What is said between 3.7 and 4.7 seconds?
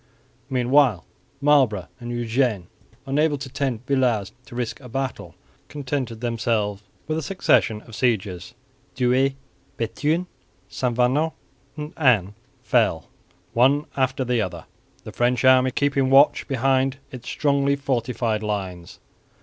Villars to